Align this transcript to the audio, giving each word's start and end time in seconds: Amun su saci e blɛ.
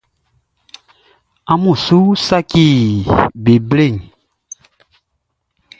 Amun 1.51 1.77
su 1.85 1.99
saci 2.25 2.65
e 3.53 3.55
blɛ. 3.67 3.87